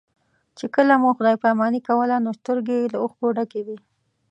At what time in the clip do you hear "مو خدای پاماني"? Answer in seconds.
1.01-1.81